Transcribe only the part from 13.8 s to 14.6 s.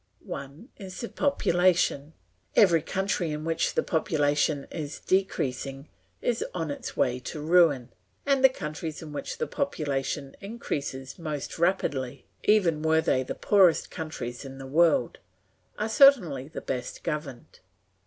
countries in